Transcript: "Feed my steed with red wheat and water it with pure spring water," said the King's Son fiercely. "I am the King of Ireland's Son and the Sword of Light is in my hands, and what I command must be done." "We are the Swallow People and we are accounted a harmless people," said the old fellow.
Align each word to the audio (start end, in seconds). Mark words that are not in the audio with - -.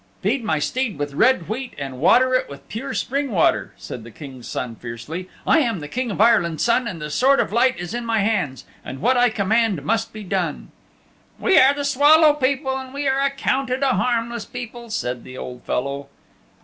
"Feed 0.23 0.43
my 0.43 0.57
steed 0.57 0.97
with 0.97 1.13
red 1.13 1.47
wheat 1.47 1.75
and 1.77 1.99
water 1.99 2.33
it 2.33 2.49
with 2.49 2.67
pure 2.69 2.91
spring 2.95 3.29
water," 3.29 3.71
said 3.77 4.03
the 4.03 4.09
King's 4.09 4.47
Son 4.47 4.75
fiercely. 4.75 5.29
"I 5.45 5.59
am 5.59 5.79
the 5.79 5.87
King 5.87 6.09
of 6.09 6.19
Ireland's 6.19 6.63
Son 6.63 6.87
and 6.87 6.99
the 6.99 7.11
Sword 7.11 7.39
of 7.39 7.53
Light 7.53 7.77
is 7.77 7.93
in 7.93 8.03
my 8.03 8.17
hands, 8.21 8.65
and 8.83 8.99
what 8.99 9.15
I 9.15 9.29
command 9.29 9.83
must 9.83 10.11
be 10.11 10.23
done." 10.23 10.71
"We 11.37 11.59
are 11.59 11.75
the 11.75 11.85
Swallow 11.85 12.33
People 12.33 12.79
and 12.79 12.95
we 12.95 13.07
are 13.07 13.19
accounted 13.21 13.83
a 13.83 13.89
harmless 13.93 14.43
people," 14.43 14.89
said 14.89 15.23
the 15.23 15.37
old 15.37 15.61
fellow. 15.65 16.07